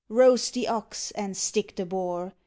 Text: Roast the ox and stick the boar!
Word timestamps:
Roast 0.09 0.55
the 0.55 0.67
ox 0.67 1.11
and 1.11 1.37
stick 1.37 1.75
the 1.75 1.85
boar! 1.85 2.33